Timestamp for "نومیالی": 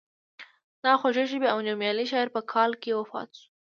1.67-2.05